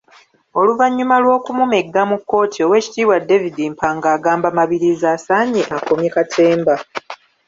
Oluvannyuma 0.59 1.15
lw’okumumegga 1.23 2.01
mu 2.09 2.17
kkooti, 2.21 2.59
Oweekitiibwa 2.65 3.17
David 3.29 3.57
Mpanga 3.73 4.07
agamba 4.15 4.47
Mabirizi 4.57 5.05
asaanye 5.15 5.61
akomye 5.77 6.09
katemba. 6.15 6.75